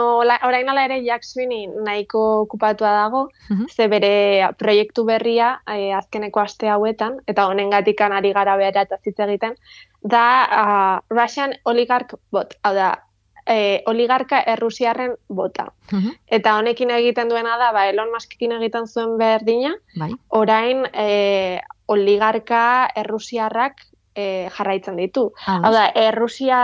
orain 0.48 0.69
ala 0.69 0.86
ere 0.86 1.03
Jack 1.03 1.24
Sweeney 1.24 1.67
nahiko 1.67 2.41
okupatua 2.41 2.91
dago, 2.95 3.29
Mhm. 3.50 3.67
ze 3.67 3.88
bere 3.88 4.50
proiektu 4.57 5.03
berria 5.05 5.62
e, 5.67 5.91
azkeneko 5.93 6.39
aste 6.39 6.69
hauetan, 6.69 7.19
eta 7.27 7.48
honengatikan 7.48 8.12
ari 8.13 8.31
gara 8.33 8.55
behar 8.55 8.77
eta 8.77 8.98
zitze 9.03 9.24
egiten, 9.24 9.55
da 10.01 10.24
uh, 10.48 11.15
Russian 11.15 11.53
Oligarch 11.65 12.15
Bot, 12.31 12.55
hau 12.63 12.74
da, 12.74 13.03
e, 13.45 13.83
oligarka 13.86 14.39
errusiarren 14.48 15.15
bota. 15.27 15.74
Mhm. 15.91 16.13
Eta 16.27 16.55
honekin 16.57 16.91
egiten 16.91 17.29
duena 17.29 17.57
da, 17.57 17.71
ba, 17.74 17.88
Elon 17.89 18.12
Muskekin 18.13 18.51
egiten 18.51 18.88
zuen 18.88 19.17
berdina, 19.17 19.75
Bai, 19.98 20.12
orain 20.29 20.86
e, 20.93 21.59
oligarka 21.88 22.89
errusiarrak 22.95 23.81
e, 24.19 24.49
jarraitzen 24.57 24.97
ditu. 24.99 25.23
Hau 25.47 25.57
ados. 25.61 25.73
da, 25.77 25.85
Errusia 26.03 26.59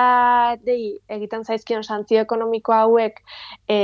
dei 0.65 0.97
egiten 1.17 1.45
zaizkion 1.47 1.83
santzio 1.87 2.21
ekonomiko 2.25 2.73
hauek 2.75 3.21
e, 3.69 3.77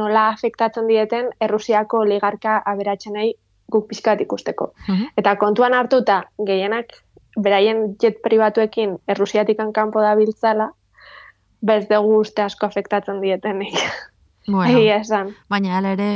nola 0.00 0.28
afektatzen 0.36 0.86
dieten 0.90 1.30
Errusiako 1.40 2.04
oligarka 2.06 2.60
aberatzenei 2.74 3.32
guk 3.70 3.88
pixkat 3.90 4.20
ikusteko. 4.26 4.72
Mhm. 4.88 5.04
Eta 5.20 5.36
kontuan 5.38 5.74
hartuta 5.78 6.22
gehienak 6.46 6.94
beraien 7.38 7.96
jet 8.02 8.16
pribatuekin 8.22 8.96
Errusiatikan 9.08 9.72
kanpo 9.72 10.00
dabiltzala, 10.02 10.70
bez 11.62 11.84
dugu 11.90 12.16
uste 12.24 12.42
asko 12.42 12.66
afektatzen 12.66 13.20
dietenik. 13.22 13.76
Bueno, 14.48 14.70
Egia 14.80 14.96
esan. 15.04 15.34
baina 15.52 15.76
hala 15.76 15.92
ere, 15.96 16.08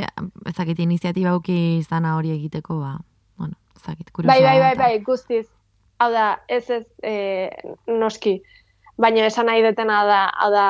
ez 0.49 0.55
dakit 0.57 0.79
iniziatiba 0.83 1.29
auki 1.37 1.55
izana 1.77 2.15
hori 2.17 2.31
egiteko, 2.35 2.79
ba, 2.81 2.95
bueno, 3.37 3.53
ez 3.77 3.83
dakit, 3.85 4.09
Bai, 4.09 4.13
kuriosoa 4.17 4.41
bai, 4.49 4.59
bai, 4.59 4.71
eta- 4.73 4.83
bai, 4.83 4.99
guztiz. 5.05 5.45
Hau 5.99 6.11
da, 6.11 6.39
ez 6.47 6.69
ez 6.69 6.83
e, 7.03 7.49
noski. 7.87 8.41
Baina 8.97 9.25
esan 9.27 9.47
nahi 9.49 9.61
detena 9.63 10.03
da, 10.07 10.19
hau 10.39 10.51
da, 10.51 10.65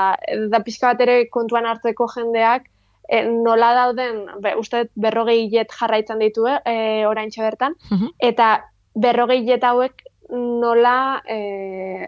da 0.50 0.60
pixka 0.66 0.94
bat 0.94 1.02
ere 1.06 1.28
kontuan 1.34 1.66
hartzeko 1.70 2.08
jendeak, 2.16 2.68
e, 3.10 3.22
nola 3.30 3.74
dauden, 3.78 4.24
be, 4.42 4.56
uste 4.58 4.88
berrogei 4.96 5.48
jet 5.52 5.74
jarraitzen 5.80 6.20
ditu, 6.20 6.48
e, 6.48 7.06
orain 7.06 7.30
bertan, 7.38 7.76
Mhm. 7.92 8.08
eta 8.20 8.64
berrogei 8.96 9.46
jet 9.46 9.64
hauek 9.64 10.02
nola, 10.32 11.22
e, 11.28 12.08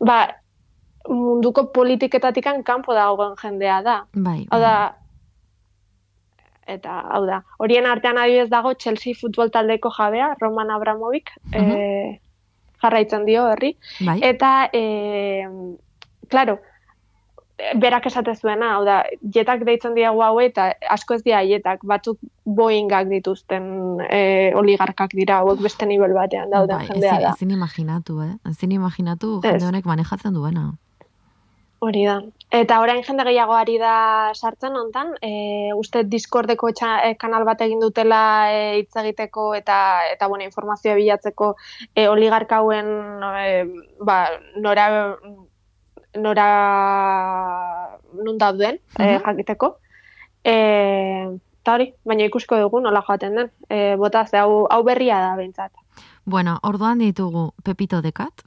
ba, 0.00 0.18
munduko 1.08 1.66
politiketatikan 1.72 2.62
kanpo 2.64 2.94
dagoen 2.94 3.34
jendea 3.36 3.82
da. 3.82 4.04
Bai, 4.14 4.46
Hau 4.50 4.60
bai. 4.60 4.60
da, 4.60 4.94
eta 6.66 6.98
hau 7.16 7.24
da, 7.28 7.42
horien 7.58 7.86
artean 7.86 8.18
adibidez 8.18 8.50
dago 8.50 8.74
Chelsea 8.74 9.14
futbol 9.18 9.50
taldeko 9.50 9.90
jabea, 9.94 10.34
Roman 10.40 10.70
Abramovic, 10.70 11.32
e, 11.52 12.20
jarraitzen 12.82 13.24
dio 13.24 13.48
herri, 13.52 13.74
bai, 14.00 14.18
eta, 14.22 14.54
e, 14.72 15.48
claro, 16.28 16.58
berak 17.78 18.06
esate 18.10 18.34
zuena, 18.34 18.72
hau 18.76 18.84
da, 18.86 19.02
jetak 19.34 19.62
deitzen 19.66 19.94
diago 19.94 20.22
hau 20.26 20.40
eta 20.42 20.72
asko 20.90 21.14
ez 21.14 21.22
dira 21.22 21.42
jetak, 21.46 21.84
batzuk 21.86 22.18
Boeingak 22.44 23.06
dituzten 23.08 24.00
e, 24.08 24.52
oligarkak 24.58 25.14
dira, 25.14 25.38
hauek 25.44 25.62
beste 25.62 25.86
nivel 25.86 26.16
batean 26.16 26.50
dauden 26.50 26.82
bai, 26.82 26.88
jendea 26.90 27.20
da. 27.22 27.34
ezin 27.36 27.54
imaginatu, 27.54 28.18
eh? 28.26 28.32
Ezin 28.50 28.74
imaginatu 28.74 29.38
jende 29.44 29.68
honek 29.70 29.86
manejatzen 29.86 30.34
duena. 30.34 30.72
Hori 31.84 32.04
da. 32.08 32.18
Eta 32.54 32.76
orain 32.78 33.02
jende 33.02 33.24
gehiago 33.26 33.56
ari 33.58 33.78
da 33.82 34.30
sartzen 34.34 34.76
hontan, 34.78 35.08
e, 35.26 35.72
uste 35.74 36.04
Discordeko 36.06 36.68
txa, 36.70 36.90
e, 37.08 37.14
kanal 37.18 37.42
bat 37.48 37.60
egin 37.64 37.80
dutela 37.82 38.20
e, 38.54 38.60
hitz 38.78 38.94
egiteko 39.02 39.48
eta 39.58 39.78
eta 40.12 40.28
bueno, 40.30 40.44
informazioa 40.46 40.94
bilatzeko 40.94 41.56
e, 41.96 42.06
oligarka 42.08 42.60
hauen 42.62 42.92
e, 43.40 43.64
ba, 43.98 44.18
nora 44.62 44.86
nora 46.14 46.46
nun 48.22 48.38
dauden 48.38 48.78
e, 48.98 49.02
Mhm. 49.02 49.24
jakiteko. 49.24 49.72
E, 50.44 50.54
eta 51.58 51.74
hori, 51.74 51.88
baina 52.04 52.24
ikusiko 52.28 52.56
dugu 52.60 52.80
nola 52.80 53.02
joaten 53.02 53.34
den. 53.34 53.50
E, 53.68 53.96
bota, 53.96 54.26
ze 54.26 54.38
hau, 54.38 54.66
hau 54.70 54.82
berria 54.84 55.18
da 55.18 55.34
behintzat. 55.36 55.72
Bueno, 56.24 56.58
orduan 56.62 56.98
ditugu 56.98 57.52
Pepito 57.64 58.00
Dekat 58.00 58.46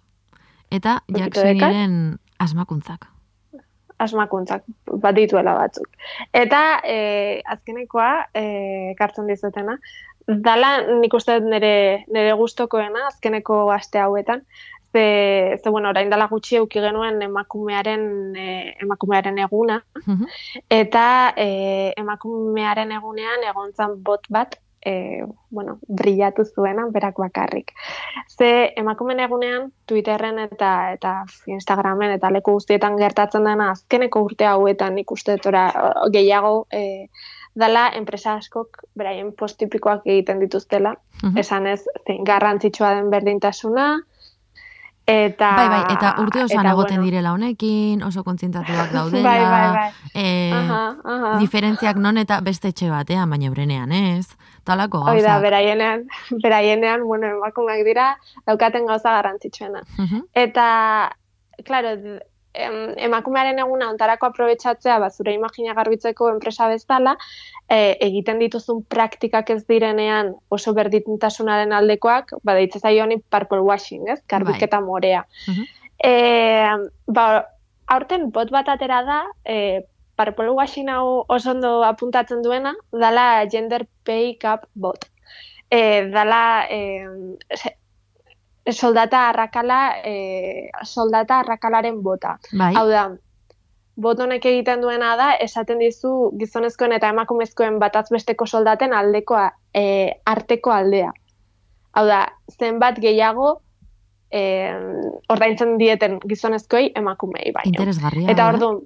eta 0.71 1.01
Jacksoniren 1.07 2.19
asmakuntzak. 2.39 3.16
Asmakuntzak 3.99 4.63
bat 5.01 5.15
dituela 5.15 5.53
batzuk. 5.57 5.87
Eta 6.33 6.81
e, 6.85 7.41
azkenekoa, 7.45 8.27
e, 8.33 8.93
kartzen 8.97 9.27
dizutena, 9.27 9.77
dala 10.27 10.81
nik 10.99 11.13
uste 11.13 11.39
nire, 11.41 12.05
nire 12.11 12.33
gustokoena 12.37 13.07
azkeneko 13.07 13.71
aste 13.71 13.99
hauetan, 13.99 14.43
ze, 14.93 15.59
ze 15.63 15.69
bueno, 15.69 15.89
orain 15.89 16.09
dala 16.09 16.27
gutxi 16.27 16.57
euki 16.57 16.79
genuen 16.81 17.21
emakumearen, 17.21 18.35
e, 18.35 18.75
emakumearen 18.81 19.37
eguna, 19.39 19.81
Mhm. 20.05 20.25
eta 20.69 21.33
e, 21.35 21.93
emakumearen 21.97 22.91
egunean 22.91 23.43
egontzan 23.49 23.97
bot 24.03 24.25
bat, 24.29 24.59
e, 24.85 25.23
bueno, 25.49 25.79
brillatu 25.87 26.45
zuena, 26.45 26.87
berak 26.91 27.17
bakarrik. 27.17 27.71
Ze 28.37 28.73
emakumen 28.75 29.19
egunean 29.19 29.71
Twitterren 29.85 30.39
eta 30.39 30.91
eta 30.93 31.25
Instagramen 31.47 32.11
eta 32.11 32.31
leku 32.31 32.53
guztietan 32.57 32.97
gertatzen 32.97 33.43
dena 33.43 33.71
azkeneko 33.71 34.21
urte 34.23 34.45
hauetan 34.45 34.95
nik 34.95 35.11
uste 35.11 35.37
dut 35.37 35.45
ora, 35.53 35.67
o, 36.05 36.09
gehiago 36.11 36.67
e, 36.71 37.07
dala 37.57 37.89
enpresa 37.97 38.35
askok 38.37 38.83
beraien 38.95 39.33
post 39.33 39.57
tipikoak 39.57 40.05
egiten 40.05 40.39
dituztela, 40.39 40.95
Mhm. 41.23 41.37
esan 41.37 41.67
ez 41.67 41.83
zein 42.05 42.23
garrantzitsua 42.23 42.93
den 42.95 43.09
berdintasuna, 43.09 44.03
eta... 45.07 45.49
Bai, 45.55 45.67
bai, 45.71 45.81
eta 45.95 46.09
urte 46.21 46.41
osoan 46.43 46.65
eta, 46.65 46.73
egoten 46.75 46.97
bueno, 46.97 47.05
direla 47.07 47.31
honekin, 47.33 48.03
oso 48.03 48.23
kontzientatuak 48.27 48.91
daudela, 48.97 49.23
Bai, 49.23 49.39
bai, 49.41 49.67
bai. 49.73 49.91
eh, 50.13 50.51
Aha, 50.53 50.81
aha. 51.03 51.31
diferentziak 51.39 51.95
non 52.03 52.17
eta 52.19 52.41
beste 52.43 52.67
etxe 52.73 52.89
batean, 52.91 53.29
baina 53.29 53.47
eurenean 53.47 53.91
ez. 53.95 54.27
Talako 54.67 54.99
Hoi 55.05 55.21
da, 55.21 55.37
gauzak. 55.37 55.41
beraienean, 55.47 56.03
beraienean, 56.43 57.05
bueno, 57.07 57.27
emakumeak 57.37 57.85
dira, 57.87 58.17
daukaten 58.45 58.85
gauza 58.85 59.13
garrantzitsuena. 59.15 59.81
Mhm. 59.97 60.25
Eta, 60.33 60.67
claro, 61.63 61.95
em, 62.57 62.77
emakumearen 63.07 63.59
eguna 63.63 63.89
ontarako 63.93 64.29
aprobetsatzea, 64.31 64.97
ba, 64.99 65.09
zure 65.09 65.33
imagina 65.35 65.75
garbitzeko 65.77 66.29
enpresa 66.33 66.67
bezala, 66.71 67.15
e, 67.69 67.97
egiten 68.07 68.39
dituzun 68.43 68.83
praktikak 68.89 69.51
ez 69.55 69.61
direnean 69.69 70.33
oso 70.49 70.73
berdintasunaren 70.77 71.75
aldekoak, 71.77 72.33
ba, 72.43 72.55
deitze 72.57 72.81
zaio 72.81 73.03
honi 73.05 73.19
purple 73.33 73.61
washing, 73.67 74.07
ez? 74.09 74.21
Garbiketa 74.29 74.81
morea. 74.81 75.25
Mhm. 75.47 75.67
E, 76.03 76.13
ba, 77.07 77.27
aurten 77.87 78.29
bot 78.31 78.51
bat 78.53 78.69
atera 78.73 79.03
da, 79.07 79.21
e, 79.45 79.83
purple 80.17 80.51
washing 80.57 80.89
hau 80.89 81.23
oso 81.29 81.51
ondo 81.53 81.83
apuntatzen 81.85 82.41
duena, 82.41 82.73
dala 82.91 83.45
gender 83.49 83.85
pay 84.03 84.35
gap 84.41 84.65
bot. 84.73 85.05
E, 85.69 86.09
dala 86.11 86.65
e, 86.71 86.79
soldata 88.73 89.29
arrakala, 89.29 89.79
e, 90.03 90.69
soldata 90.83 91.39
arrakalaren 91.39 92.01
bota. 92.03 92.37
Bai, 92.57 92.73
Hau 92.75 92.87
da, 92.89 93.05
bot 93.97 94.19
honek 94.19 94.45
egiten 94.45 94.81
duena 94.81 95.15
da, 95.19 95.31
esaten 95.43 95.79
dizu 95.81 96.31
gizonezkoen 96.39 96.93
eta 96.97 97.09
emakumezkoen 97.13 97.79
bataz 97.79 98.07
besteko 98.13 98.45
soldaten 98.45 98.93
aldekoa, 98.93 99.47
e, 99.73 99.85
arteko 100.25 100.73
aldea. 100.73 101.13
Hau 101.97 102.05
da, 102.05 102.25
zenbat 102.59 102.99
gehiago 103.01 103.55
e, 104.29 104.41
ordaintzen 105.33 105.77
dieten 105.81 106.19
gizonezkoei 106.27 106.91
emakumei 106.95 107.51
baino. 107.55 107.73
interesgarria. 107.73 108.29
Eta 108.31 108.47
orduan, 108.51 108.81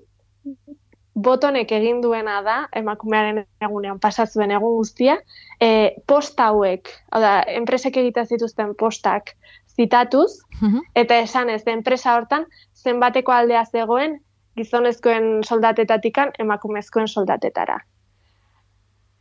botonek 1.15 1.72
egin 1.72 2.01
duena 2.01 2.41
da, 2.41 2.68
emakumearen 2.75 3.44
egunean 3.62 4.00
pasatzuen 4.00 4.51
egun 4.51 4.77
guztia, 4.77 5.18
e, 5.60 5.91
posta 6.08 6.48
hauek, 6.51 6.88
hau 7.12 7.22
da, 7.22 7.41
enpresek 7.48 7.98
egiten 7.98 8.25
zituzten 8.25 8.75
postak 8.75 9.34
zitatuz, 9.75 10.32
Mhm. 10.62 10.80
eta 10.96 11.18
esan 11.18 11.50
ez, 11.50 11.63
enpresa 11.68 12.15
hortan 12.15 12.46
zenbateko 12.75 13.32
aldea 13.32 13.65
zegoen 13.65 14.20
gizonezkoen 14.56 15.44
soldatetatikan 15.44 16.32
emakumezkoen 16.39 17.08
soldatetara. 17.08 17.77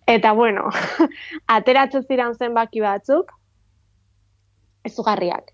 Eta 0.07 0.33
bueno, 0.33 0.71
ateratzen 1.47 2.03
ziren 2.03 2.35
zenbaki 2.35 2.81
batzuk, 2.81 3.31
izugarriak. 4.85 5.51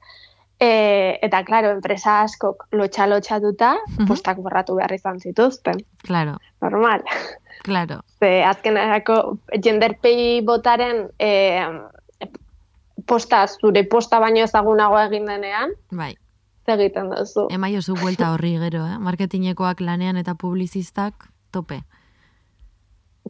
E, 0.59 1.19
eta, 1.23 1.43
klaro, 1.45 1.71
enpresa 1.77 2.23
askok 2.23 2.67
lotxa-lotxatuta, 2.73 3.75
Mhm. 3.99 4.07
postak 4.09 4.39
borratu 4.39 4.75
behar 4.77 4.93
izan 4.93 5.21
zituzten. 5.21 5.83
Claro, 6.03 6.39
Normal. 6.63 7.03
claro. 7.63 8.01
Ze 8.21 8.43
azkenerako 8.45 9.39
gender 9.63 9.99
pay 10.01 10.41
botaren 10.41 11.11
e, 11.19 11.61
posta, 13.07 13.47
zure 13.49 13.85
posta 13.85 14.19
baino 14.19 14.43
ezagunagoa 14.45 15.05
egin 15.11 15.27
denean, 15.27 15.71
Bai, 15.91 16.15
egiten 16.67 17.11
duzu. 17.11 17.47
emaio 17.51 17.83
zu 17.83 17.95
buelta 17.95 18.33
horri 18.33 18.57
gero, 18.65 18.87
eh? 18.87 18.99
Marketingekoak 18.99 19.81
lanean 19.81 20.17
eta 20.17 20.35
publizistak 20.35 21.29
tope. 21.53 21.83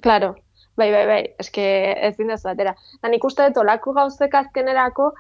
Claro, 0.00 0.37
bai, 0.76 0.90
bai, 0.92 1.06
bai, 1.06 1.23
eske 1.40 1.66
ezin 2.09 2.28
dezu 2.28 2.49
atera. 2.49 2.75
Da 3.02 3.09
nik 3.09 3.25
uste 3.25 3.47
dut 3.49 3.56
olako 3.64 3.92
gauzek 3.97 4.35
azkenerako, 4.35 5.12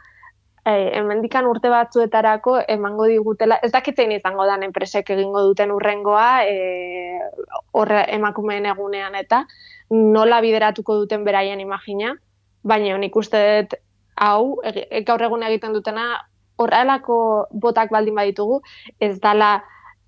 eh, 0.66 0.90
hemendikan 0.98 1.46
urte 1.46 1.70
batzuetarako 1.70 2.58
emango 2.68 3.06
digutela, 3.06 3.60
ez 3.62 3.70
dakitzein 3.72 4.12
izango 4.16 4.46
dan 4.48 4.64
enpresek 4.66 5.10
egingo 5.14 5.44
duten 5.46 5.70
urrengoa, 5.70 6.44
eh, 6.44 7.20
horre 7.72 8.04
emakumeen 8.16 8.66
egunean 8.66 9.14
eta 9.14 9.44
nola 9.90 10.40
bideratuko 10.42 10.96
duten 11.02 11.24
beraien 11.24 11.62
imagina, 11.62 12.16
baina 12.66 12.98
nik 12.98 13.14
uste 13.16 13.42
dut 13.44 13.76
hau, 14.16 14.56
e, 14.64 15.02
gaur 15.06 15.22
egun 15.22 15.44
egiten 15.46 15.76
dutena, 15.76 16.08
horrelako 16.56 17.18
botak 17.52 17.92
baldin 17.92 18.16
baditugu, 18.16 18.62
ez 18.98 19.20
dala 19.20 19.60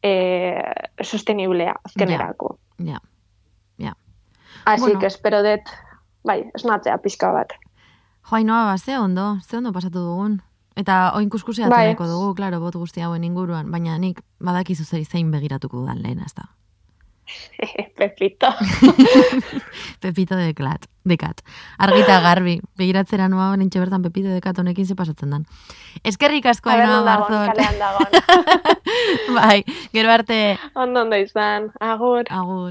eh, 0.02 0.88
sosteniblea 1.02 1.76
azkenerako. 1.84 2.56
Ja, 2.82 2.98
ja. 3.78 3.94
Así 4.64 4.82
Bueno. 4.82 4.98
que 4.98 5.06
espero 5.06 5.42
dut, 5.44 5.70
bai, 6.24 6.50
esnatzea 6.54 6.98
pixka 6.98 7.30
bat. 7.32 7.54
Joainoa, 8.30 8.64
ba, 8.64 8.78
ze 8.78 8.98
ondo, 8.98 9.38
ze 9.46 9.56
ondo 9.56 9.72
pasatu 9.72 10.00
dugun. 10.00 10.42
Eta 10.78 11.12
oin 11.18 11.28
kuskusia 11.30 11.68
Bai. 11.68 11.96
dugu, 11.98 12.34
klaro, 12.38 12.60
bot 12.62 12.76
guzti 12.78 13.02
hauen 13.02 13.24
inguruan, 13.26 13.70
baina 13.70 13.98
nik 13.98 14.22
badakizu 14.38 14.84
zei 14.84 15.04
zein 15.04 15.32
begiratuko 15.34 15.80
dudan 15.80 16.02
lehen, 16.02 16.22
ez 16.22 16.34
da. 16.34 16.46
Pepito. 17.98 18.48
Pepito 20.00 20.36
de 20.36 20.54
Kat, 20.54 20.86
de 21.04 21.16
Kat. 21.16 21.42
Argita 21.78 22.20
garbi, 22.20 22.60
begiratzera 22.78 23.28
noa 23.28 23.56
nintxe 23.56 23.80
bertan 23.82 24.02
Pepito 24.02 24.28
de 24.28 24.40
Kat 24.40 24.58
honekin 24.58 24.86
ze 24.86 24.94
pasatzen 24.94 25.30
dan. 25.30 25.46
Eskerrik 26.04 26.46
asko 26.46 26.70
kalean 26.70 27.04
dagon. 27.04 27.52
bai, 29.38 29.64
gero 29.92 30.12
arte, 30.12 30.58
Ondo 30.74 31.02
ondo 31.02 31.16
izan. 31.16 31.72
Agur. 31.80 32.24
agur. 32.30 32.66